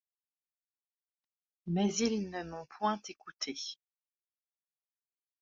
Mais 1.67 1.93
ils 1.93 2.31
ne 2.31 2.41
m'ont 2.43 2.65
point 2.65 2.99
écouté. 3.07 3.55